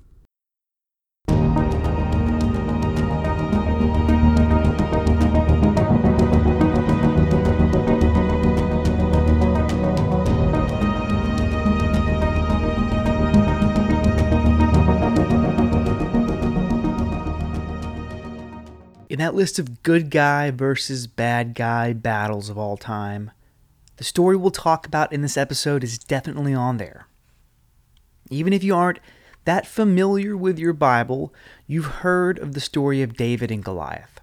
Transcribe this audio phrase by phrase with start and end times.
[19.14, 23.30] In that list of good guy versus bad guy battles of all time,
[23.96, 27.06] the story we'll talk about in this episode is definitely on there.
[28.28, 28.98] Even if you aren't
[29.44, 31.32] that familiar with your Bible,
[31.68, 34.20] you've heard of the story of David and Goliath.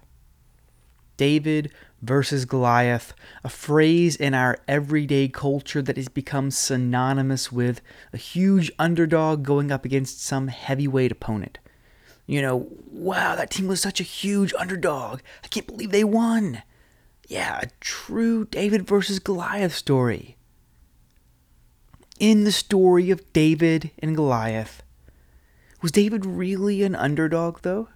[1.16, 7.80] David versus Goliath, a phrase in our everyday culture that has become synonymous with
[8.12, 11.60] a huge underdog going up against some heavyweight opponent.
[12.32, 15.20] You know, wow, that team was such a huge underdog.
[15.44, 16.62] I can't believe they won.
[17.28, 20.38] Yeah, a true David versus Goliath story.
[22.18, 24.82] In the story of David and Goliath,
[25.82, 27.88] was David really an underdog, though?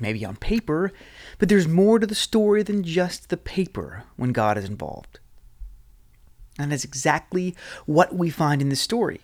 [0.00, 0.90] Maybe on paper,
[1.38, 5.20] but there's more to the story than just the paper when God is involved.
[6.58, 9.20] And that's exactly what we find in this story.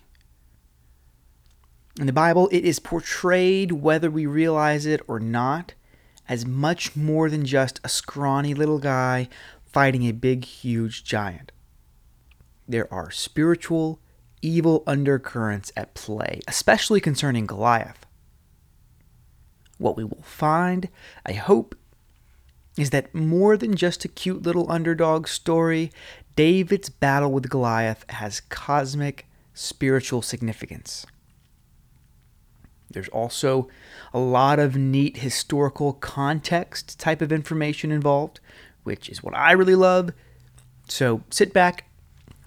[1.98, 5.74] In the Bible, it is portrayed, whether we realize it or not,
[6.28, 9.28] as much more than just a scrawny little guy
[9.64, 11.52] fighting a big, huge giant.
[12.68, 14.00] There are spiritual,
[14.40, 18.06] evil undercurrents at play, especially concerning Goliath.
[19.78, 20.88] What we will find,
[21.26, 21.74] I hope,
[22.76, 25.90] is that more than just a cute little underdog story,
[26.36, 31.04] David's battle with Goliath has cosmic spiritual significance.
[32.90, 33.68] There's also
[34.12, 38.40] a lot of neat historical context type of information involved,
[38.82, 40.10] which is what I really love.
[40.88, 41.84] So sit back,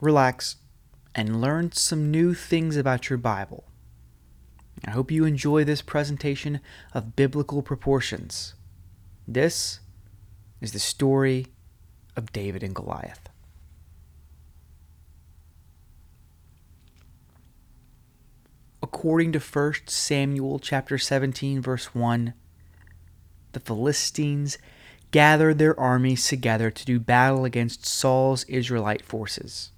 [0.01, 0.57] relax,
[1.15, 3.63] and learn some new things about your Bible.
[4.85, 6.59] I hope you enjoy this presentation
[6.93, 8.53] of biblical proportions.
[9.25, 9.79] This
[10.59, 11.47] is the story
[12.17, 13.22] of David and Goliath.
[18.83, 22.33] According to 1 Samuel chapter 17 verse 1
[23.53, 24.57] the Philistines
[25.11, 29.71] gathered their armies together to do battle against Saul's Israelite forces.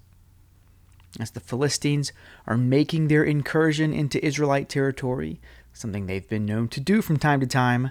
[1.20, 2.10] As the Philistines
[2.46, 5.38] are making their incursion into Israelite territory,
[5.74, 7.90] something they've been known to do from time to time,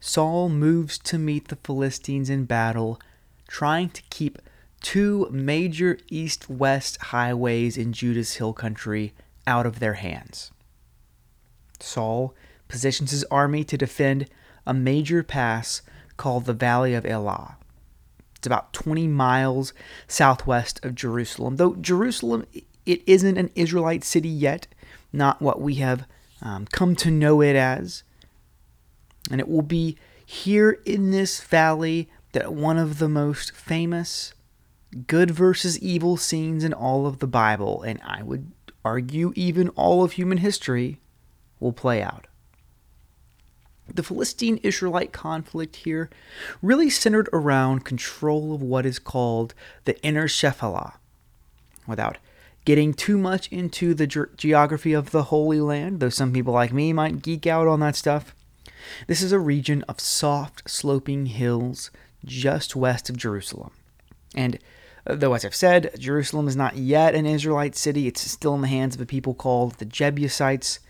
[0.00, 2.98] Saul moves to meet the Philistines in battle,
[3.46, 4.38] trying to keep
[4.80, 9.12] two major east west highways in Judah's hill country
[9.46, 10.50] out of their hands.
[11.82, 12.34] Saul
[12.68, 14.28] positions his army to defend
[14.66, 15.82] a major pass
[16.16, 17.56] called the Valley of Elah.
[18.36, 19.72] It's about 20 miles
[20.08, 21.56] southwest of Jerusalem.
[21.56, 22.46] Though Jerusalem,
[22.84, 24.66] it isn't an Israelite city yet,
[25.12, 26.06] not what we have
[26.42, 28.02] um, come to know it as.
[29.30, 34.34] And it will be here in this valley that one of the most famous
[35.06, 38.52] good versus evil scenes in all of the Bible, and I would
[38.84, 41.00] argue even all of human history,
[41.60, 42.26] will play out.
[43.92, 46.10] The Philistine Israelite conflict here
[46.60, 50.94] really centered around control of what is called the inner Shephelah.
[51.86, 52.18] Without
[52.64, 56.72] getting too much into the ge- geography of the Holy Land, though some people like
[56.72, 58.34] me might geek out on that stuff,
[59.06, 61.90] this is a region of soft, sloping hills
[62.24, 63.70] just west of Jerusalem.
[64.34, 64.58] And
[65.06, 68.62] uh, though, as I've said, Jerusalem is not yet an Israelite city, it's still in
[68.62, 70.80] the hands of a people called the Jebusites.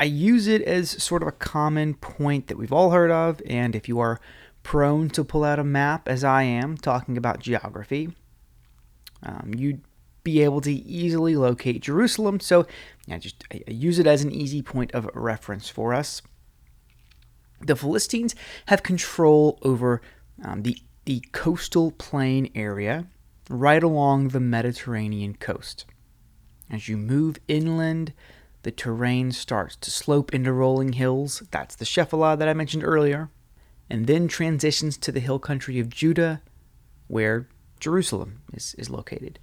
[0.00, 3.76] I use it as sort of a common point that we've all heard of, and
[3.76, 4.18] if you are
[4.62, 8.14] prone to pull out a map, as I am, talking about geography,
[9.22, 9.82] um, you'd
[10.24, 12.40] be able to easily locate Jerusalem.
[12.40, 12.66] So,
[13.06, 16.22] yeah, just I use it as an easy point of reference for us.
[17.60, 18.34] The Philistines
[18.66, 20.00] have control over
[20.42, 23.06] um, the the coastal plain area
[23.50, 25.84] right along the Mediterranean coast.
[26.70, 28.12] As you move inland,
[28.62, 31.42] the terrain starts to slope into rolling hills.
[31.50, 33.30] That's the Shephelah that I mentioned earlier.
[33.88, 36.42] And then transitions to the hill country of Judah,
[37.08, 37.48] where
[37.80, 39.38] Jerusalem is, is located.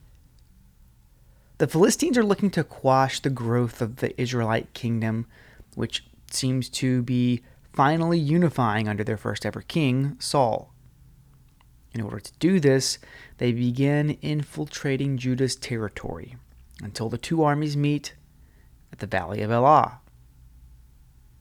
[1.57, 5.25] The Philistines are looking to quash the growth of the Israelite kingdom,
[5.73, 7.41] which seems to be
[7.73, 10.73] finally unifying under their first ever king, Saul.
[11.93, 12.99] In order to do this,
[13.39, 16.35] they begin infiltrating Judah's territory
[16.83, 18.13] until the two armies meet
[18.91, 19.99] at the Valley of Elah.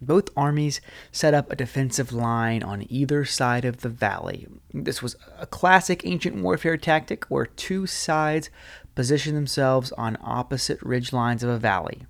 [0.01, 4.47] Both armies set up a defensive line on either side of the valley.
[4.73, 8.51] This was a classic ancient warfare tactic where two sides
[8.95, 12.07] positioned themselves on opposite ridge lines of a valley.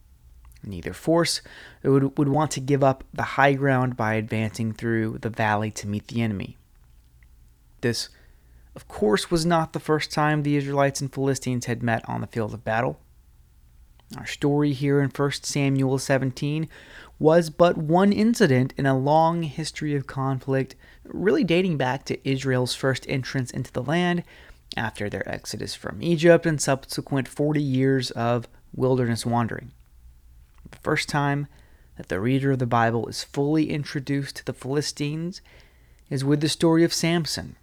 [0.64, 1.42] Neither force
[1.84, 5.86] would, would want to give up the high ground by advancing through the valley to
[5.86, 6.56] meet the enemy.
[7.82, 8.08] This,
[8.74, 12.26] of course, was not the first time the Israelites and Philistines had met on the
[12.26, 12.98] field of battle.
[14.14, 16.68] Our story here in 1 Samuel 17
[17.18, 22.74] was but one incident in a long history of conflict, really dating back to Israel's
[22.74, 24.22] first entrance into the land
[24.76, 29.72] after their exodus from Egypt and subsequent 40 years of wilderness wandering.
[30.70, 31.48] The first time
[31.96, 35.40] that the reader of the Bible is fully introduced to the Philistines
[36.10, 37.56] is with the story of Samson.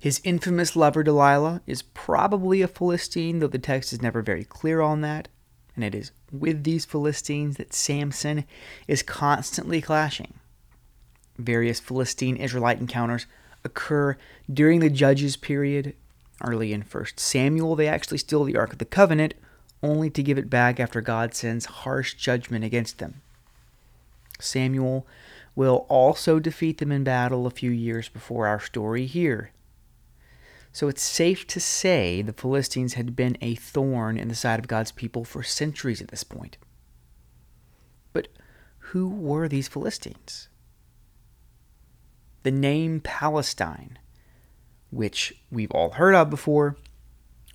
[0.00, 4.80] His infamous lover Delilah is probably a Philistine, though the text is never very clear
[4.80, 5.28] on that,
[5.76, 8.46] and it is with these Philistines that Samson
[8.88, 10.32] is constantly clashing.
[11.36, 13.26] Various Philistine Israelite encounters
[13.62, 14.16] occur
[14.50, 15.94] during the Judges period.
[16.42, 19.34] Early in 1 Samuel, they actually steal the Ark of the Covenant,
[19.82, 23.20] only to give it back after God sends harsh judgment against them.
[24.40, 25.06] Samuel
[25.54, 29.50] will also defeat them in battle a few years before our story here.
[30.72, 34.68] So it's safe to say the Philistines had been a thorn in the side of
[34.68, 36.58] God's people for centuries at this point.
[38.12, 38.28] But
[38.78, 40.48] who were these Philistines?
[42.42, 43.98] The name Palestine,
[44.90, 46.76] which we've all heard of before,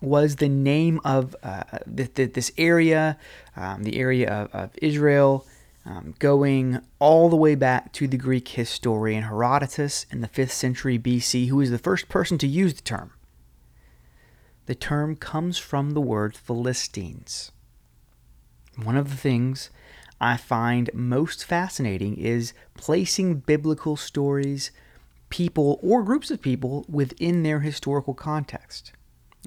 [0.02, 1.64] was the name of uh,
[1.96, 3.18] th- th- this area,
[3.56, 5.48] um, the area of, of Israel,
[5.86, 10.98] um, going all the way back to the Greek historian Herodotus in the 5th century
[10.98, 13.12] BC, who was the first person to use the term.
[14.66, 17.52] The term comes from the word Philistines.
[18.82, 19.70] One of the things
[20.20, 24.72] I find most fascinating is placing biblical stories,
[25.30, 28.92] people, or groups of people within their historical context.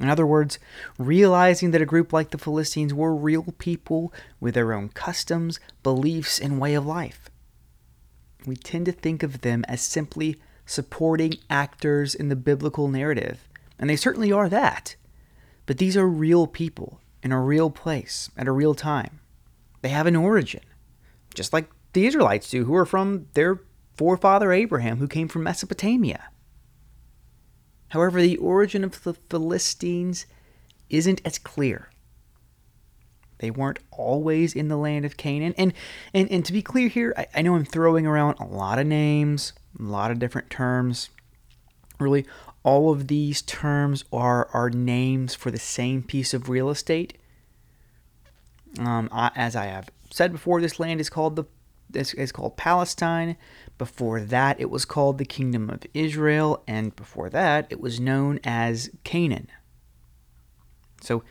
[0.00, 0.59] In other words,
[0.97, 6.39] realizing that a group like the Philistines were real people with their own customs, beliefs,
[6.39, 7.31] and way of life.
[8.47, 13.49] We tend to think of them as simply supporting actors in the biblical narrative,
[13.79, 14.95] and they certainly are that.
[15.67, 19.21] But these are real people in a real place at a real time.
[19.83, 20.62] They have an origin,
[21.35, 23.61] just like the Israelites do, who are from their
[23.97, 26.31] forefather Abraham, who came from Mesopotamia.
[27.88, 30.26] However, the origin of the Philistines
[30.90, 31.90] isn't as clear.
[33.38, 35.55] They weren't always in the land of Canaan.
[35.56, 35.73] And,
[36.12, 38.87] and, and to be clear here, I, I know I'm throwing around a lot of
[38.87, 41.11] names, a lot of different terms.
[42.00, 42.26] Really,
[42.62, 47.17] all of these terms are, are names for the same piece of real estate.
[48.79, 51.44] Um, I, as I have said before, this land is called the
[51.90, 53.37] this is called Palestine.
[53.76, 58.40] Before that, it was called the Kingdom of Israel, and before that, it was known
[58.44, 59.49] as Canaan.
[61.00, 61.23] So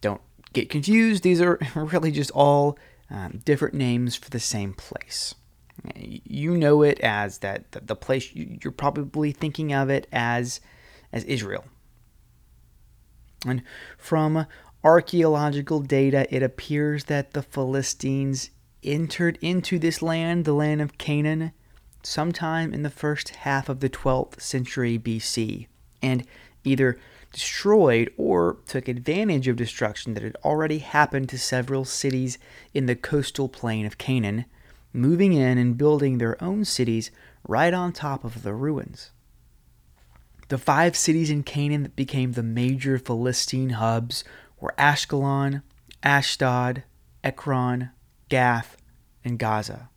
[0.00, 0.20] don't
[0.52, 1.22] get confused.
[1.22, 2.78] These are really just all
[3.10, 5.34] um, different names for the same place.
[5.94, 10.60] You know it as that the place you're probably thinking of it as
[11.12, 11.64] as Israel.
[13.46, 13.62] And
[13.98, 14.46] from
[14.82, 18.50] archaeological data, it appears that the Philistines
[18.86, 21.52] entered into this land, the land of Canaan,
[22.02, 25.66] sometime in the first half of the 12th century BC,
[26.00, 26.24] and
[26.64, 26.98] either
[27.32, 32.38] destroyed or took advantage of destruction that had already happened to several cities
[32.72, 34.44] in the coastal plain of Canaan,
[34.92, 37.10] moving in and building their own cities
[37.46, 39.10] right on top of the ruins.
[40.48, 44.22] The five cities in Canaan that became the major Philistine hubs
[44.60, 45.62] were Ashkelon,
[46.02, 46.84] Ashdod,
[47.24, 47.90] Ekron,
[48.28, 48.76] Gath,
[49.26, 49.90] and Gaza.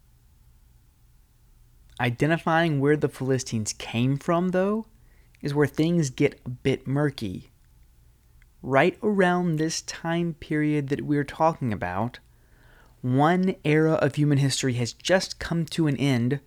[2.01, 4.87] Identifying where the Philistines came from, though,
[5.41, 7.51] is where things get a bit murky.
[8.61, 12.19] Right around this time period that we're talking about,
[13.01, 16.39] one era of human history has just come to an end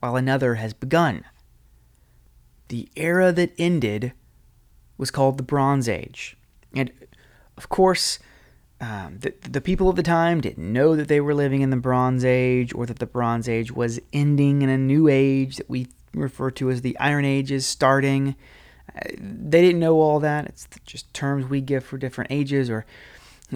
[0.00, 1.24] while another has begun.
[2.68, 4.12] The era that ended
[4.98, 6.36] was called the Bronze Age.
[6.74, 6.90] And
[7.56, 8.18] of course,
[8.80, 11.76] um, the, the people of the time didn't know that they were living in the
[11.76, 15.86] Bronze Age or that the Bronze Age was ending in a new age that we
[16.14, 18.36] refer to as the Iron Age is starting.
[18.96, 20.46] Uh, they didn't know all that.
[20.46, 22.86] It's just terms we give for different ages or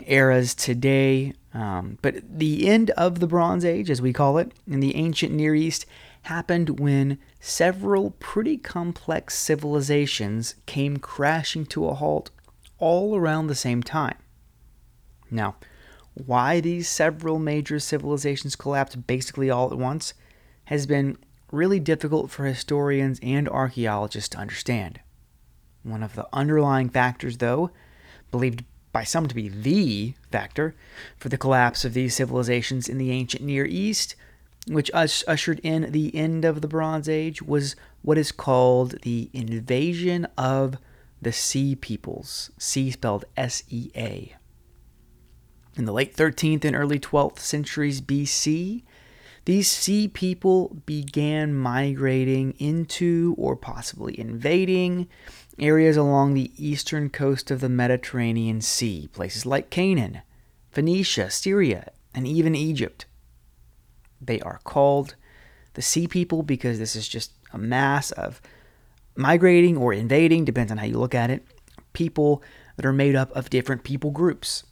[0.07, 1.33] eras today.
[1.54, 5.33] Um, but the end of the Bronze Age, as we call it, in the ancient
[5.33, 5.87] Near East,
[6.23, 12.31] happened when several pretty complex civilizations came crashing to a halt
[12.78, 14.16] all around the same time.
[15.35, 15.57] Now,
[16.14, 20.14] why these several major civilizations collapsed basically all at once
[20.67, 21.19] has been
[21.50, 25.00] really difficult for historians and archaeologists to understand.
[25.83, 27.71] One of the underlying factors, though,
[28.31, 30.75] believed by some to be the factor
[31.17, 34.14] for the collapse of these civilizations in the ancient Near East,
[34.69, 40.26] which ushered in the end of the Bronze Age, was what is called the invasion
[40.38, 40.76] of
[41.21, 44.37] the Sea Peoples, Sea spelled S E A.
[45.76, 48.85] In the late 13th and early 12th centuries BC,
[49.45, 55.09] these sea people began migrating into or possibly invading
[55.59, 60.23] areas along the eastern coast of the Mediterranean Sea, places like Canaan,
[60.71, 63.07] Phoenicia, Syria, and even Egypt.
[64.21, 65.16] They are called
[65.75, 68.40] the sea people because this is just a mass of
[69.16, 71.45] migrating or invading, depends on how you look at it,
[71.93, 72.43] people
[72.76, 74.64] that are made up of different people groups.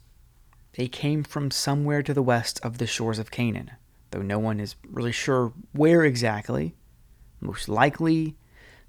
[0.73, 3.71] They came from somewhere to the west of the shores of Canaan,
[4.11, 6.75] though no one is really sure where exactly.
[7.39, 8.35] Most likely,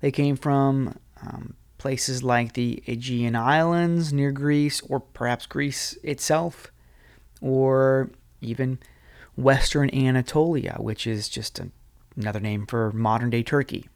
[0.00, 6.72] they came from um, places like the Aegean Islands near Greece, or perhaps Greece itself,
[7.42, 8.10] or
[8.40, 8.78] even
[9.36, 11.60] Western Anatolia, which is just
[12.16, 13.88] another name for modern day Turkey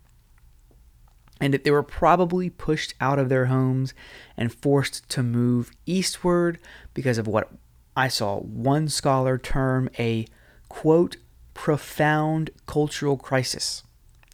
[1.40, 3.94] and that they were probably pushed out of their homes
[4.36, 6.58] and forced to move eastward
[6.94, 7.50] because of what
[7.98, 10.26] I saw one scholar term a
[10.68, 11.16] quote
[11.52, 13.82] profound cultural crisis,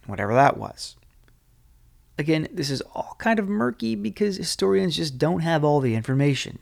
[0.04, 0.96] whatever that was.
[2.18, 6.58] Again, this is all kind of murky because historians just don't have all the information.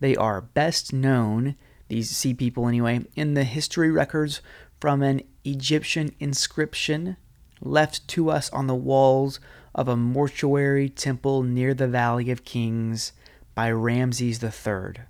[0.00, 1.54] They are best known,
[1.86, 4.40] these sea people anyway, in the history records
[4.80, 7.16] from an Egyptian inscription
[7.60, 9.38] left to us on the walls
[9.76, 13.12] of a mortuary temple near the Valley of Kings
[13.54, 15.04] by Ramses III.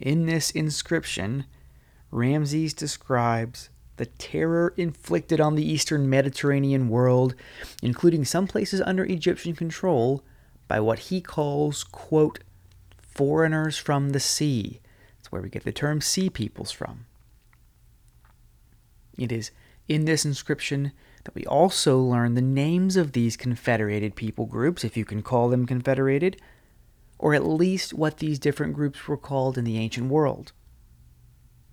[0.00, 1.44] In this inscription,
[2.10, 7.34] Ramses describes the terror inflicted on the eastern Mediterranean world,
[7.82, 10.24] including some places under Egyptian control,
[10.66, 12.38] by what he calls, quote,
[12.98, 14.80] foreigners from the sea.
[15.18, 17.04] That's where we get the term sea peoples from.
[19.18, 19.50] It is
[19.86, 20.92] in this inscription
[21.24, 25.50] that we also learn the names of these confederated people groups, if you can call
[25.50, 26.40] them confederated,
[27.20, 30.52] or at least what these different groups were called in the ancient world.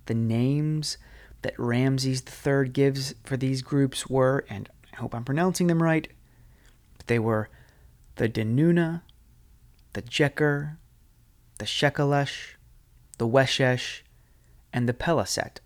[0.07, 0.97] The names
[1.41, 6.05] that Ramses III gives for these groups were, and I hope I'm pronouncing them right,
[6.97, 7.47] but they were
[8.17, 9.03] the Denuna,
[9.93, 10.75] the Jeker,
[11.59, 12.55] the Shekelesh,
[13.17, 14.01] the Weshesh,
[14.73, 15.59] and the Peliset.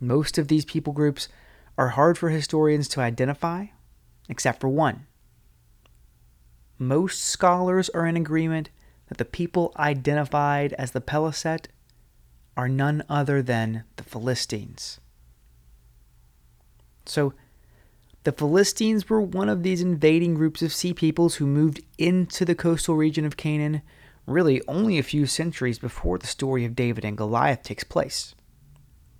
[0.00, 1.28] Most of these people groups
[1.76, 3.66] are hard for historians to identify,
[4.26, 5.06] except for one.
[6.78, 8.70] Most scholars are in agreement
[9.08, 11.66] that the people identified as the Peliset
[12.56, 15.00] are none other than the Philistines.
[17.04, 17.32] So,
[18.24, 22.54] the Philistines were one of these invading groups of sea peoples who moved into the
[22.54, 23.82] coastal region of Canaan
[24.26, 28.34] really only a few centuries before the story of David and Goliath takes place.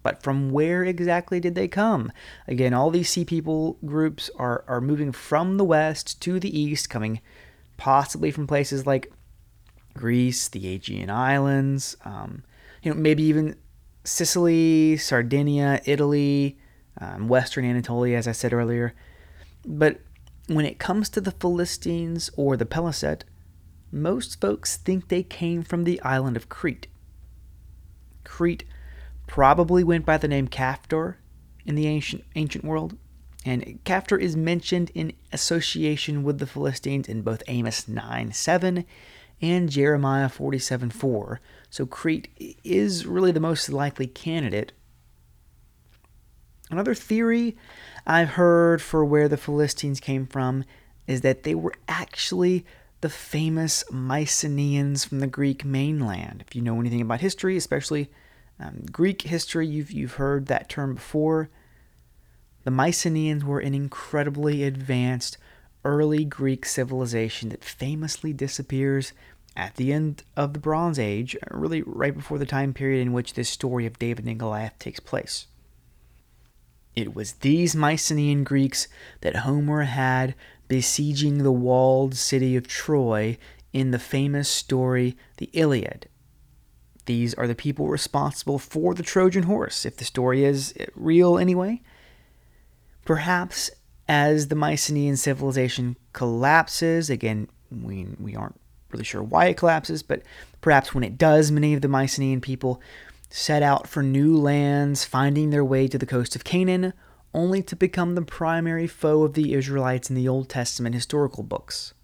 [0.03, 2.13] But from where exactly did they come?
[2.47, 6.91] Again, all these sea people groups are, are moving from the west to the east,
[6.91, 7.21] coming
[7.79, 9.11] possibly from places like
[9.95, 12.43] Greece, the Aegean Islands, um,
[12.83, 13.57] you know, maybe even
[14.05, 16.59] Sicily, Sardinia, Italy,
[17.01, 18.95] um, Western Anatolia, as I said earlier.
[19.65, 20.01] But
[20.47, 23.23] when it comes to the Philistines or the Peliset,
[23.91, 26.89] most folks think they came from the island of Crete.
[28.25, 28.65] Crete
[29.27, 31.17] probably went by the name Caphtor
[31.65, 32.97] in the ancient ancient world.
[33.49, 38.85] And Caphtor is mentioned in association with the Philistines in both Amos 9 7
[39.41, 41.41] and Jeremiah 47 4.
[41.71, 42.29] So Crete
[42.63, 44.73] is really the most likely candidate.
[46.71, 47.57] Another theory
[48.07, 50.65] I've heard for where the Philistines came from
[51.07, 52.67] is that they were actually
[53.01, 56.45] the famous Mycenaeans from the Greek mainland.
[56.47, 58.11] If you know anything about history, especially
[58.61, 61.49] um, Greek history, you've, you've heard that term before.
[62.65, 65.39] The Mycenaeans were an incredibly advanced
[65.85, 69.13] early Greek civilization that famously disappears
[69.57, 73.35] at the end of the Bronze Age, really right before the time period in which
[73.35, 75.47] this story of David and Goliath takes place.
[76.95, 78.89] It was these Mycenaean Greeks
[79.21, 80.35] that Homer had
[80.69, 83.39] besieging the walled city of Troy
[83.73, 86.09] in the famous story, the Iliad.
[87.07, 91.81] These are the people responsible for the Trojan horse, if the story is real anyway.
[93.09, 93.71] Perhaps
[94.07, 98.61] as the Mycenaean civilization collapses, again, we, we aren't
[98.91, 100.21] really sure why it collapses, but
[100.61, 102.83] perhaps when it does, many of the Mycenaean people
[103.31, 106.93] set out for new lands, finding their way to the coast of Canaan,
[107.33, 111.95] only to become the primary foe of the Israelites in the Old Testament historical books.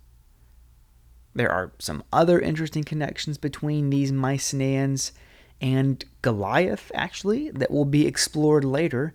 [1.35, 5.13] There are some other interesting connections between these Mycenaeans
[5.61, 9.15] and Goliath, actually, that will be explored later,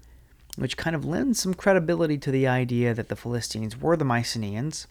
[0.60, 4.88] which kind of lends some credibility to the idea that the Philistines were the Mycenaeans.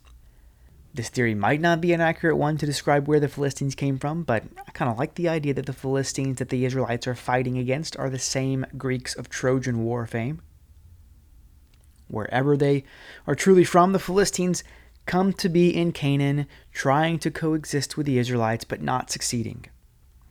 [0.94, 4.22] This theory might not be an accurate one to describe where the Philistines came from,
[4.22, 7.58] but I kind of like the idea that the Philistines that the Israelites are fighting
[7.58, 10.40] against are the same Greeks of Trojan War fame.
[12.08, 12.84] Wherever they
[13.26, 14.64] are truly from, the Philistines
[15.04, 19.66] come to be in Canaan, trying to coexist with the Israelites, but not succeeding.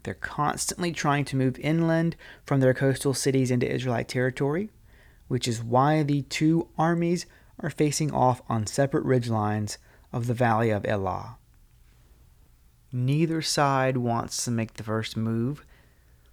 [0.02, 4.72] They're constantly trying to move inland from their coastal cities into Israelite territory,
[5.28, 7.26] which is why the two armies
[7.60, 9.78] are facing off on separate ridge lines
[10.14, 11.38] of the valley of Elah.
[12.92, 15.66] Neither side wants to make the first move,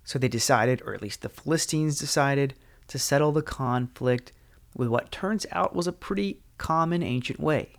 [0.04, 2.54] so they decided, or at least the Philistines decided,
[2.88, 4.32] to settle the conflict
[4.74, 7.76] with what turns out was a pretty common ancient way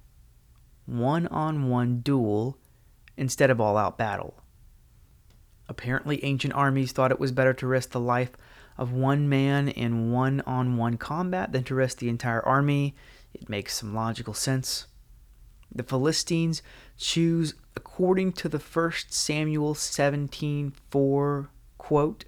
[0.86, 2.58] one on one duel
[3.18, 4.36] instead of all out battle.
[5.68, 8.32] Apparently, ancient armies thought it was better to risk the life
[8.78, 12.96] of one man in one on one combat than to rest the entire army.
[13.34, 14.88] It makes some logical sense.
[15.74, 16.62] The Philistines
[16.98, 22.26] choose, according to the first Samuel 17:4 quote,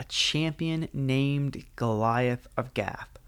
[0.00, 3.18] a champion named Goliath of Gath.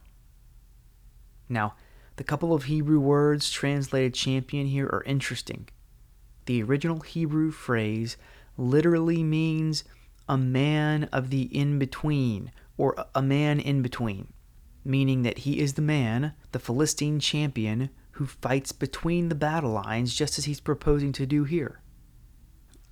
[1.49, 1.75] Now,
[2.17, 5.69] the couple of Hebrew words translated champion here are interesting.
[6.47, 8.17] The original Hebrew phrase
[8.57, 9.85] literally means
[10.31, 14.33] a man of the in between, or a man in between,
[14.85, 20.15] meaning that he is the man, the Philistine champion, who fights between the battle lines
[20.15, 21.81] just as he's proposing to do here.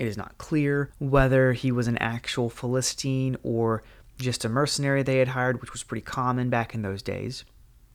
[0.00, 3.84] It is not clear whether he was an actual Philistine or
[4.18, 7.44] just a mercenary they had hired, which was pretty common back in those days.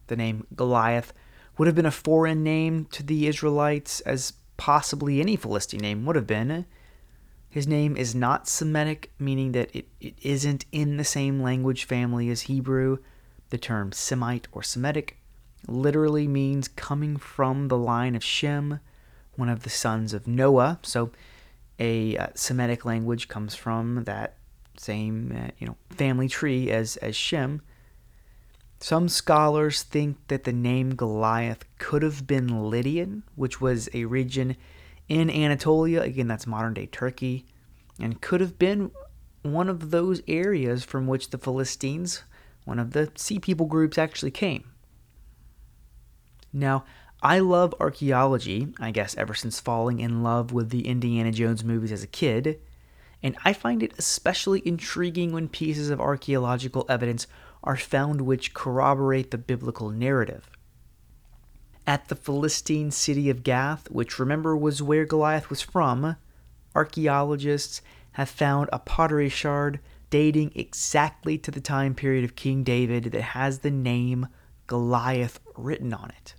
[0.08, 1.12] The name Goliath
[1.58, 6.16] would have been a foreign name to the Israelites, as possibly any Philistine name would
[6.16, 6.66] have been.
[7.54, 12.32] His name is not Semitic, meaning that it, it isn't in the same language family
[12.32, 12.98] as Hebrew.
[13.52, 15.20] The term Semite or Semitic
[15.68, 18.80] literally means coming from the line of Shem,
[19.36, 20.80] one of the sons of Noah.
[20.82, 21.12] So
[21.78, 24.38] a uh, Semitic language comes from that
[24.76, 27.62] same uh, you know family tree as as Shem.
[28.80, 34.56] Some scholars think that the name Goliath could have been Lydian, which was a region
[35.10, 37.46] in Anatolia, again, that's modern day Turkey,
[38.00, 38.92] and could have been
[39.42, 42.24] one of those areas from which the Philistines,
[42.66, 44.64] one of the Sea People groups, actually came.
[46.52, 46.86] Now,
[47.22, 51.92] I love archaeology, I guess, ever since falling in love with the Indiana Jones movies
[51.92, 52.60] as a kid,
[53.22, 57.28] and I find it especially intriguing when pieces of archaeological evidence
[57.64, 60.50] are found which corroborate the biblical narrative.
[61.86, 66.16] At the Philistine city of Gath, which remember was where Goliath was from,
[66.74, 67.82] archaeologists
[68.14, 73.22] have found a pottery shard dating exactly to the time period of King David that
[73.22, 74.28] has the name
[74.68, 76.36] Goliath written on it.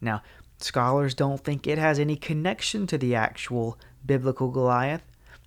[0.00, 0.22] Now,
[0.58, 5.02] scholars don't think it has any connection to the actual biblical Goliath,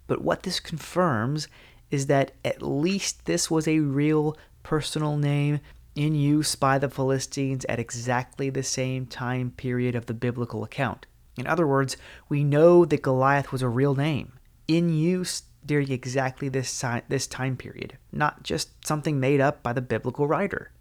[0.07, 1.47] but what this confirms
[1.91, 5.59] is that at least this was a real personal name
[5.95, 11.05] in use by the Philistines at exactly the same time period of the biblical account.
[11.37, 11.97] In other words,
[12.29, 14.33] we know that Goliath was a real name
[14.67, 19.73] in use during exactly this time, this time period, not just something made up by
[19.73, 20.71] the biblical writer.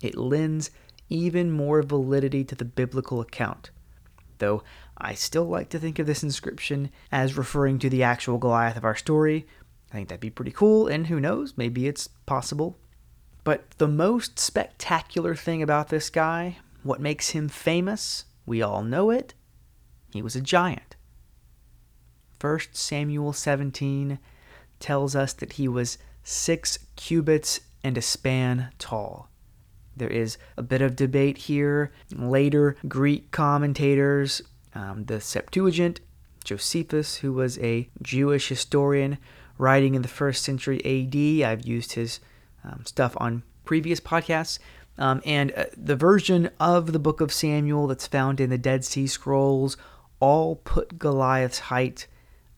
[0.00, 0.70] It lends
[1.08, 3.70] even more validity to the biblical account,
[4.38, 4.62] though
[4.96, 8.84] I still like to think of this inscription as referring to the actual Goliath of
[8.84, 9.46] our story.
[9.90, 12.78] I think that'd be pretty cool, and who knows, maybe it's possible
[13.44, 19.10] but the most spectacular thing about this guy, what makes him famous, we all know
[19.10, 19.34] it,
[20.12, 20.96] he was a giant.
[22.40, 24.18] 1 Samuel 17
[24.80, 29.28] tells us that he was six cubits and a span tall.
[29.96, 31.92] There is a bit of debate here.
[32.12, 34.42] Later, Greek commentators,
[34.74, 36.00] um, the Septuagint,
[36.44, 39.18] Josephus, who was a Jewish historian
[39.58, 42.20] writing in the first century AD, I've used his
[42.64, 44.58] um, stuff on previous podcasts.
[44.98, 48.84] Um, and uh, the version of the book of Samuel that's found in the Dead
[48.84, 49.76] Sea Scrolls
[50.20, 52.06] all put Goliath's height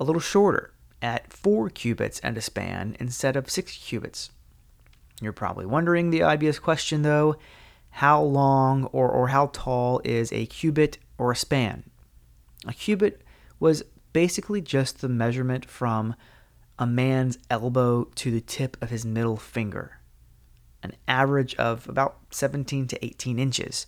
[0.00, 4.30] a little shorter at four cubits and a span instead of six cubits.
[5.20, 7.36] You're probably wondering the obvious question though
[7.90, 11.84] how long or, or how tall is a cubit or a span?
[12.66, 13.22] A cubit
[13.60, 16.16] was basically just the measurement from
[16.78, 19.98] a man's elbow to the tip of his middle finger,
[20.82, 23.86] an average of about 17 to 18 inches.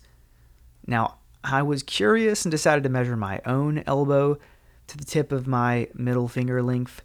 [0.86, 4.38] Now, I was curious and decided to measure my own elbow
[4.86, 7.02] to the tip of my middle finger length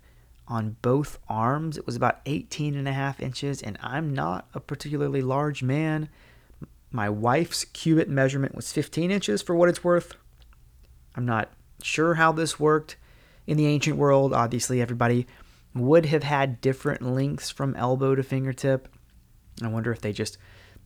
[0.47, 1.77] on both arms.
[1.77, 6.09] It was about 18 and a half inches, and I'm not a particularly large man.
[6.91, 10.15] My wife's cubit measurement was 15 inches for what it's worth.
[11.15, 12.97] I'm not sure how this worked
[13.47, 14.33] in the ancient world.
[14.33, 15.25] Obviously, everybody
[15.73, 18.87] would have had different lengths from elbow to fingertip.
[19.61, 20.37] I wonder if they just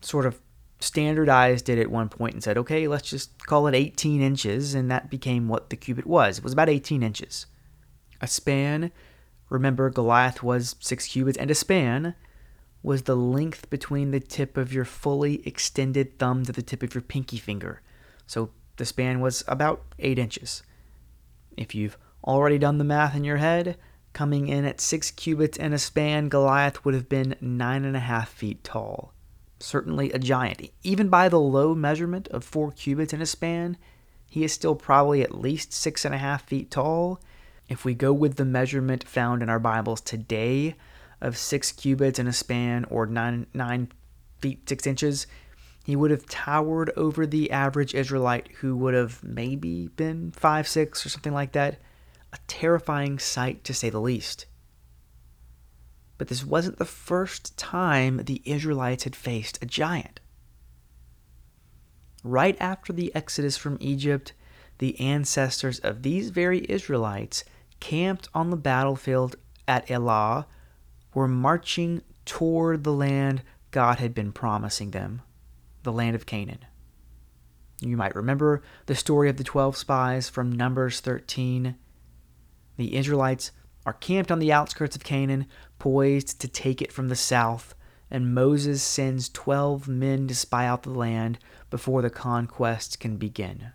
[0.02, 0.40] sort of
[0.80, 4.92] standardized it at one point and said, okay, let's just call it 18 inches, and
[4.92, 6.38] that became what the cubit was.
[6.38, 7.46] It was about 18 inches.
[8.22, 8.92] A span,
[9.50, 12.16] remember, Goliath was six cubits, and a span
[12.84, 16.94] was the length between the tip of your fully extended thumb to the tip of
[16.94, 17.82] your pinky finger.
[18.28, 20.62] So the span was about eight inches.
[21.58, 23.78] If you've already done the math in your head,
[24.16, 28.00] coming in at six cubits and a span, Goliath would have been nine and a
[28.00, 29.14] half feet tall.
[29.60, 30.72] Certainly a giant.
[30.82, 33.78] Even by the low measurement of four cubits and a span,
[34.26, 37.20] he is still probably at least six and a half feet tall.
[37.68, 40.76] If we go with the measurement found in our Bibles today
[41.20, 43.90] of six cubits and a span or nine, nine
[44.40, 45.28] feet six inches,
[45.84, 51.06] he would have towered over the average Israelite who would have maybe been five six
[51.06, 51.80] or something like that.
[52.36, 54.46] A terrifying sight to say the least.
[56.18, 60.20] But this wasn't the first time the Israelites had faced a giant.
[62.26, 64.34] Right after the exodus from Egypt,
[64.80, 67.46] the ancestors of these very Israelites
[67.80, 70.46] camped on the battlefield at Elah
[71.14, 75.22] were marching toward the land God had been promising them,
[75.84, 76.66] the land of Canaan.
[77.80, 81.78] You might remember the story of the 12 spies from Numbers 13.
[82.78, 83.52] The Israelites
[83.86, 85.46] are camped on the outskirts of Canaan,
[85.80, 87.76] poised to take it from the south,
[88.10, 93.72] and Moses sends 12 men to spy out the land before the conquest can begin.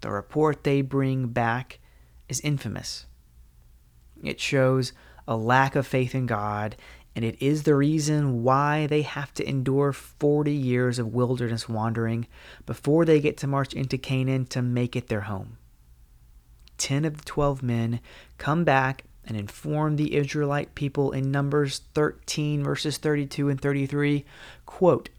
[0.00, 1.78] The report they bring back
[2.28, 3.06] is infamous.
[4.22, 4.92] It shows
[5.26, 6.76] a lack of faith in God,
[7.14, 12.26] and it is the reason why they have to endure 40 years of wilderness wandering
[12.66, 15.58] before they get to march into Canaan to make it their home.
[16.80, 18.00] Ten of the twelve men
[18.38, 24.24] come back and inform the Israelite people in Numbers 13, verses 32 and 33,
[24.64, 25.10] quote,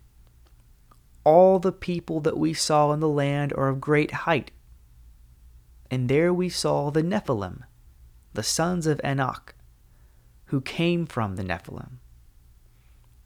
[1.24, 4.50] All the people that we saw in the land are of great height.
[5.92, 7.62] And there we saw the Nephilim,
[8.34, 9.54] the sons of Anak,
[10.46, 12.00] who came from the Nephilim.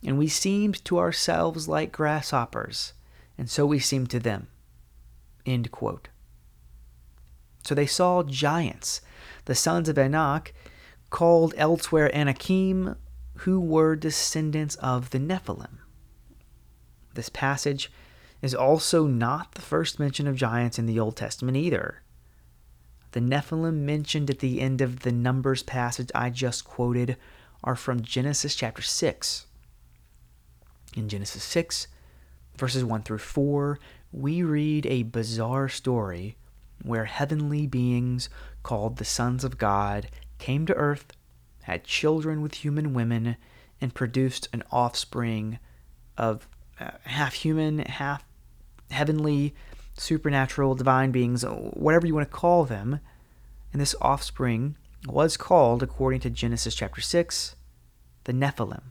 [0.03, 2.91] And we seemed to ourselves like grasshoppers,
[3.37, 4.49] and so we seemed to them.
[5.45, 6.09] End quote.
[7.65, 9.01] So they saw giants,
[9.45, 10.53] the sons of Anak,
[11.09, 12.95] called elsewhere Anakim,
[13.39, 15.79] who were descendants of the Nephilim.
[17.15, 17.91] This passage
[18.41, 22.03] is also not the first mention of giants in the Old Testament either.
[23.13, 27.17] The Nephilim mentioned at the end of the Numbers passage I just quoted
[27.63, 29.47] are from Genesis chapter 6.
[30.95, 31.87] In Genesis 6,
[32.57, 33.79] verses 1 through 4,
[34.11, 36.37] we read a bizarre story
[36.85, 38.29] where heavenly beings
[38.63, 41.13] called the sons of God came to earth,
[41.63, 43.37] had children with human women,
[43.81, 45.59] and produced an offspring
[46.17, 46.47] of
[46.79, 48.23] uh, half human, half
[48.91, 49.53] heavenly,
[49.97, 52.99] supernatural, divine beings, whatever you want to call them.
[53.71, 57.55] And this offspring was called, according to Genesis chapter 6,
[58.23, 58.83] the Nephilim.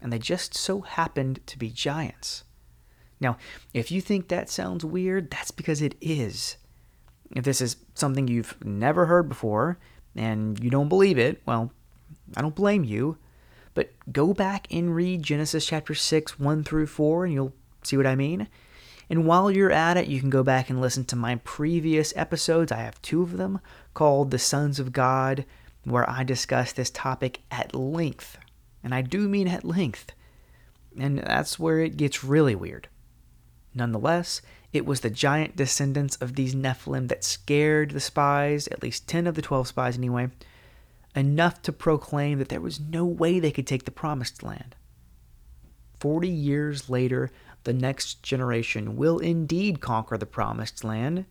[0.00, 2.44] And they just so happened to be giants.
[3.20, 3.36] Now,
[3.72, 6.56] if you think that sounds weird, that's because it is.
[7.32, 9.78] If this is something you've never heard before
[10.14, 11.72] and you don't believe it, well,
[12.36, 13.18] I don't blame you.
[13.74, 18.06] But go back and read Genesis chapter 6, 1 through 4, and you'll see what
[18.06, 18.48] I mean.
[19.10, 22.72] And while you're at it, you can go back and listen to my previous episodes.
[22.72, 23.60] I have two of them
[23.92, 25.44] called The Sons of God,
[25.84, 28.38] where I discuss this topic at length.
[28.82, 30.12] And I do mean at length.
[30.98, 32.88] And that's where it gets really weird.
[33.74, 34.40] Nonetheless,
[34.74, 39.28] it was the giant descendants of these Nephilim that scared the spies, at least 10
[39.28, 40.28] of the 12 spies anyway,
[41.14, 44.74] enough to proclaim that there was no way they could take the promised land.
[46.00, 47.30] Forty years later,
[47.62, 51.24] the next generation will indeed conquer the promised land,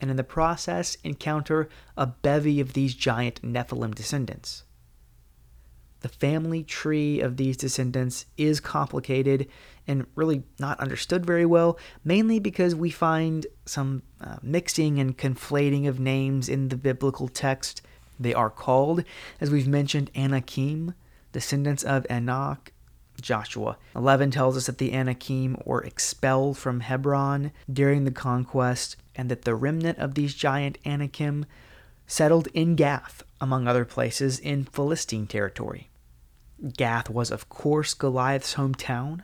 [0.00, 4.62] and in the process encounter a bevy of these giant Nephilim descendants.
[6.00, 9.48] The family tree of these descendants is complicated
[9.86, 15.88] and really not understood very well, mainly because we find some uh, mixing and conflating
[15.88, 17.82] of names in the biblical text.
[18.20, 19.02] They are called,
[19.40, 20.94] as we've mentioned, Anakim,
[21.32, 22.72] descendants of Anak.
[23.20, 29.28] Joshua 11 tells us that the Anakim were expelled from Hebron during the conquest, and
[29.28, 31.44] that the remnant of these giant Anakim
[32.06, 35.90] settled in Gath, among other places, in Philistine territory.
[36.76, 39.22] Gath was, of course, Goliath's hometown.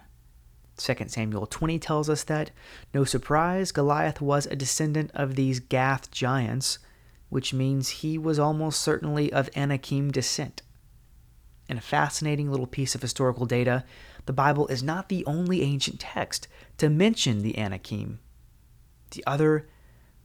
[0.76, 2.50] 2 Samuel 20 tells us that,
[2.92, 6.78] no surprise, Goliath was a descendant of these Gath giants,
[7.28, 10.62] which means he was almost certainly of Anakim descent.
[11.68, 13.84] In a fascinating little piece of historical data,
[14.26, 16.48] the Bible is not the only ancient text
[16.78, 18.20] to mention the Anakim.
[19.10, 19.68] The other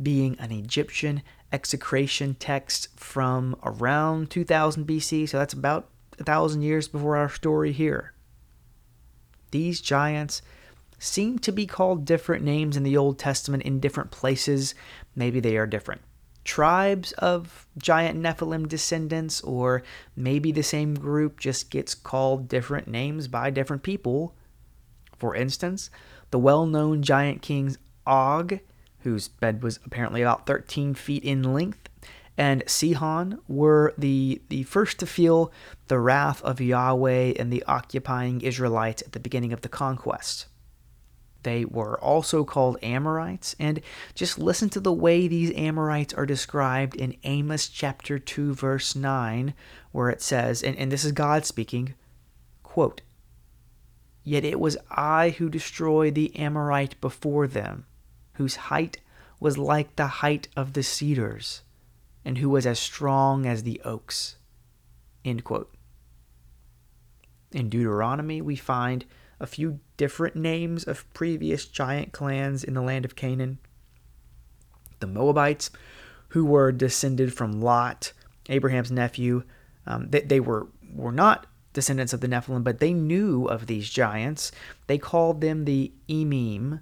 [0.02, 6.88] being an Egyptian execration text from around 2000 BC, so that's about a thousand years
[6.88, 8.14] before our story here.
[9.52, 10.42] These giants
[11.00, 14.76] seem to be called different names in the Old Testament in different places.
[15.16, 16.02] Maybe they are different
[16.50, 19.84] tribes of giant Nephilim descendants, or
[20.16, 24.34] maybe the same group just gets called different names by different people.
[25.18, 25.92] For instance,
[26.32, 28.60] the well known giant kings Og,
[29.02, 31.90] whose bed was apparently about 13 feet in length,
[32.38, 35.52] and Sihon were the, the first to feel
[35.88, 40.48] the wrath of Yahweh and the occupying Israelites at the beginning of the conquest.
[41.44, 43.82] They were also called Amorites, and
[44.14, 49.54] just listen to the way these Amorites are described in Amos chapter 2, verse 9,
[49.92, 51.94] where it says, and, and this is God speaking,
[52.64, 53.02] quote,
[54.24, 57.86] Yet it was I who destroyed the Amorite before them,
[58.40, 58.98] whose height
[59.42, 61.62] was like the height of the cedars,
[62.24, 64.38] and who was as strong as the oaks.
[67.52, 69.04] In Deuteronomy, we find
[69.42, 73.60] a few different names of previous giant clans in the land of Canaan.
[75.02, 75.70] The Moabites,
[76.30, 78.14] who were descended from Lot,
[78.48, 79.44] Abraham's nephew,
[79.86, 83.90] um, they, they were, were not descendants of the Nephilim, but they knew of these
[83.90, 84.54] giants.
[84.88, 86.80] They called them the Emim,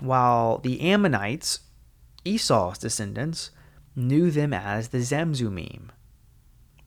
[0.00, 1.60] while the Ammonites,
[2.24, 3.50] Esau's descendants,
[3.96, 5.90] knew them as the Zamzummim.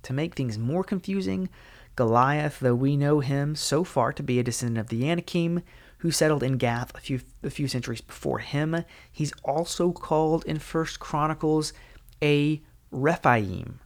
[0.04, 1.50] To make things more confusing,
[1.96, 5.64] Goliath, though we know him so far to be a descendant of the Anakim,
[6.00, 10.60] who settled in Gath a few a few centuries before him, he's also called in
[10.60, 11.74] First Chronicles
[12.22, 13.80] a Rephaim.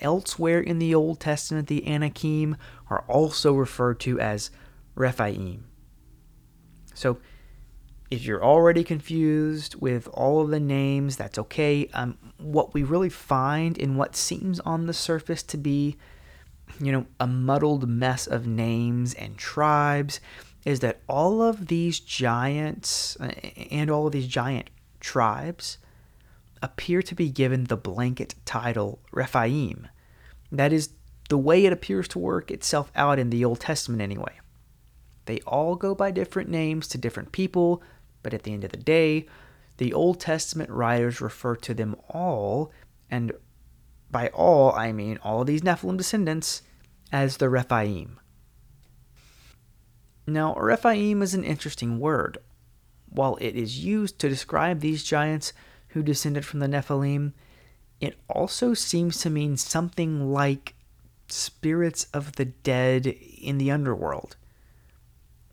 [0.00, 2.56] Elsewhere in the Old Testament, the Anakim
[2.90, 4.50] are also referred to as
[4.94, 5.64] Rephaim.
[6.94, 7.18] So,
[8.10, 11.88] if you're already confused with all of the names, that's okay.
[11.92, 15.96] Um, what we really find in what seems on the surface to be
[16.80, 20.20] you know, a muddled mess of names and tribes
[20.64, 23.30] is that all of these giants uh,
[23.70, 25.78] and all of these giant tribes
[26.62, 29.88] appear to be given the blanket title Rephaim.
[30.50, 30.90] That is
[31.28, 34.32] the way it appears to work itself out in the Old Testament, anyway.
[35.26, 37.82] They all go by different names to different people,
[38.22, 39.26] but at the end of the day,
[39.78, 42.72] the Old Testament writers refer to them all,
[43.10, 43.32] and
[44.10, 46.62] by all I mean all these Nephilim descendants,
[47.12, 48.18] as the Rephaim.
[50.26, 52.38] Now, Rephaim is an interesting word.
[53.08, 55.54] While it is used to describe these giants
[55.88, 57.32] who descended from the Nephilim,
[58.00, 60.74] it also seems to mean something like
[61.28, 64.36] spirits of the dead in the underworld.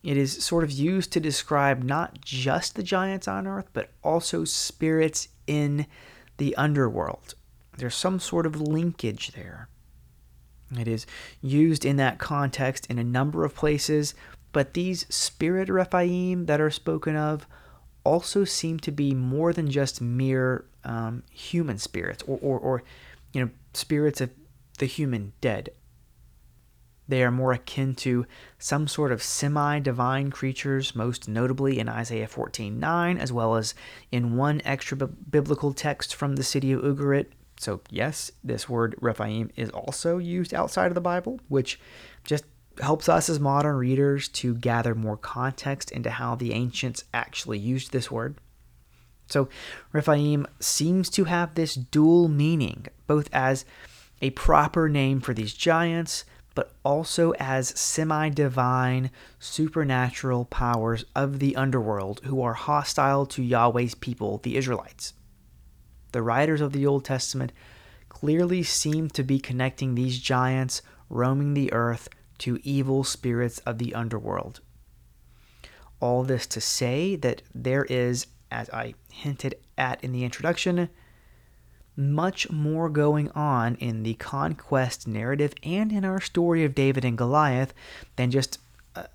[0.06, 4.46] It is sort of used to describe not just the giants on earth, but also
[4.46, 5.88] spirits in
[6.38, 7.34] the underworld.
[7.80, 9.68] There's some sort of linkage there.
[10.78, 11.08] It is
[11.42, 14.14] used in that context in a number of places,
[14.52, 17.48] but these spirit Rephaim that are spoken of
[18.04, 22.84] also seem to be more than just mere um, human spirits or, or, or,
[23.34, 24.30] you know, spirits of
[24.78, 25.72] the human dead.
[27.08, 28.26] They are more akin to
[28.58, 33.76] some sort of semi divine creatures, most notably in Isaiah 14:9, as well as
[34.12, 39.50] in one extra biblical text from the city of Ugarit, so, yes, this word Rephaim
[39.56, 41.80] is also used outside of the Bible, which
[42.24, 42.44] just
[42.82, 47.92] helps us as modern readers to gather more context into how the ancients actually used
[47.92, 48.38] this word.
[49.28, 49.48] So,
[49.94, 53.66] Rephaim seems to have this dual meaning, both as
[54.22, 61.56] a proper name for these giants, but also as semi divine, supernatural powers of the
[61.56, 65.14] underworld who are hostile to Yahweh's people, the Israelites
[66.16, 67.52] the writers of the Old Testament
[68.08, 73.94] clearly seem to be connecting these giants roaming the earth to evil spirits of the
[73.94, 74.62] underworld.
[76.00, 80.88] All this to say that there is, as I hinted at in the introduction,
[81.98, 87.18] much more going on in the conquest narrative and in our story of David and
[87.18, 87.74] Goliath
[88.16, 88.60] than just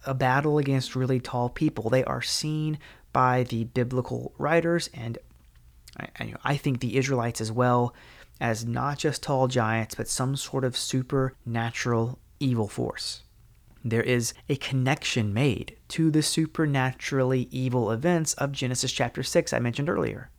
[0.05, 1.91] a, battle against really tall people.
[1.91, 2.79] They are seen
[3.13, 5.19] by the biblical writers and
[5.99, 7.95] I, I think the Israelites as well
[8.41, 13.23] as not just tall giants, but some sort of supernatural evil force.
[13.85, 19.59] There is a connection made to the supernaturally evil events of Genesis chapter 6 I
[19.59, 20.31] mentioned earlier.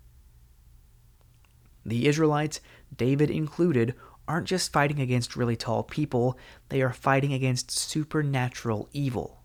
[1.86, 2.60] The Israelites,
[2.96, 3.96] David included,
[4.28, 6.38] aren't just fighting against really tall people,
[6.70, 9.42] they are fighting against supernatural evil.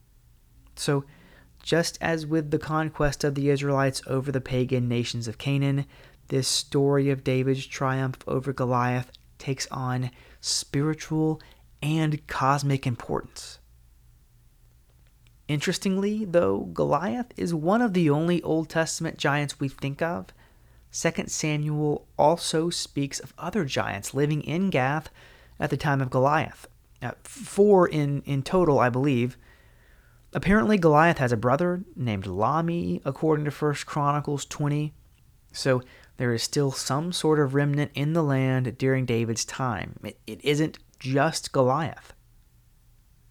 [0.76, 1.04] So,
[1.62, 5.86] just as with the conquest of the Israelites over the pagan nations of Canaan,
[6.28, 11.40] this story of David's triumph over Goliath takes on spiritual
[11.82, 13.58] and cosmic importance.
[15.48, 20.26] Interestingly, though, Goliath is one of the only Old Testament giants we think of.
[20.92, 25.10] 2 Samuel also speaks of other giants living in Gath
[25.58, 26.66] at the time of Goliath.
[27.02, 29.36] Uh, four in, in total, I believe.
[30.32, 34.92] Apparently, Goliath has a brother named Lahmi, according to 1 Chronicles 20.
[35.52, 35.82] So
[36.16, 39.98] there is still some sort of remnant in the land during David's time.
[40.02, 42.12] It, it isn't just Goliath.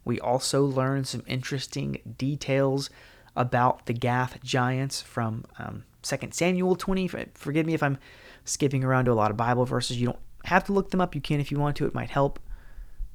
[0.03, 2.89] We also learn some interesting details
[3.35, 7.09] about the Gath giants from um, 2 Samuel 20.
[7.33, 7.97] Forgive me if I'm
[8.43, 9.99] skipping around to a lot of Bible verses.
[9.99, 11.15] You don't have to look them up.
[11.15, 11.85] You can if you want to.
[11.85, 12.39] It might help.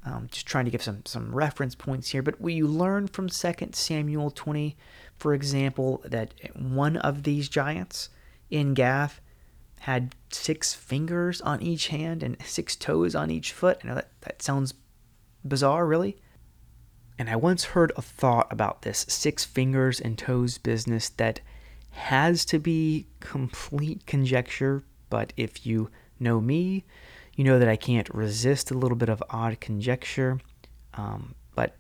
[0.03, 2.23] Um, just trying to give some, some reference points here.
[2.23, 4.77] But we learn from 2 Samuel 20,
[5.17, 8.09] for example, that one of these giants
[8.51, 9.21] in Gath
[9.81, 13.79] had six fingers on each hand and six toes on each foot.
[13.85, 14.75] I know that, that sounds
[15.47, 16.17] bizarre, really.
[17.19, 21.41] And I once heard a thought about this six fingers and toes business that
[21.91, 26.85] has to be complete conjecture, but if you know me,
[27.35, 30.41] you know that I can't resist a little bit of odd conjecture.
[30.95, 31.77] Um, but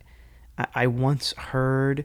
[0.58, 2.04] I, I once heard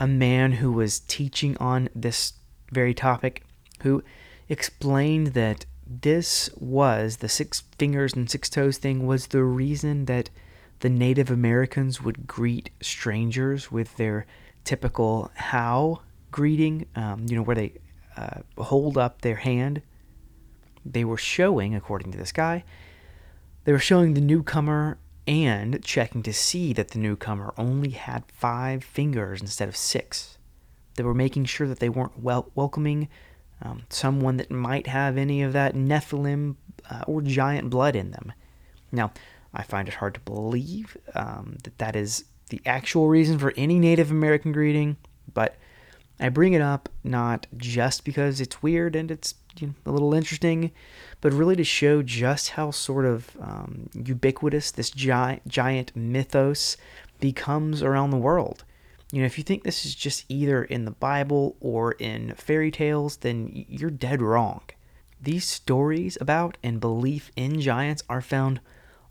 [0.00, 2.34] a man who was teaching on this
[2.70, 3.44] very topic
[3.82, 4.02] who
[4.48, 10.30] explained that this was the six fingers and six toes thing was the reason that
[10.80, 14.26] the Native Americans would greet strangers with their
[14.64, 16.02] typical how
[16.38, 17.72] greeting, um, you know, where they
[18.16, 19.82] uh, hold up their hand.
[20.86, 22.62] They were showing, according to this guy,
[23.64, 28.84] they were showing the newcomer and checking to see that the newcomer only had five
[28.84, 30.38] fingers instead of six.
[30.94, 33.08] They were making sure that they weren't wel- welcoming
[33.60, 36.54] um, someone that might have any of that Nephilim
[36.88, 38.32] uh, or giant blood in them.
[38.92, 39.10] Now,
[39.52, 43.80] I find it hard to believe um, that that is the actual reason for any
[43.80, 44.98] Native American greeting,
[45.34, 45.56] but
[46.20, 50.14] I bring it up not just because it's weird and it's you know, a little
[50.14, 50.72] interesting,
[51.20, 56.76] but really to show just how sort of um, ubiquitous this giant, giant mythos
[57.20, 58.64] becomes around the world.
[59.12, 62.70] You know, if you think this is just either in the Bible or in fairy
[62.70, 64.62] tales, then you're dead wrong.
[65.20, 68.60] These stories about and belief in giants are found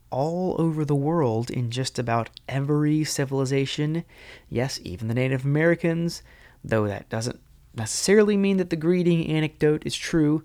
[0.09, 4.05] all over the world in just about every civilization.
[4.49, 6.21] Yes, even the Native Americans,
[6.63, 7.39] though that doesn't
[7.75, 10.43] necessarily mean that the greeting anecdote is true.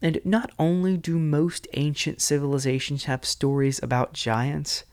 [0.00, 4.84] And not only do most ancient civilizations have stories about giants,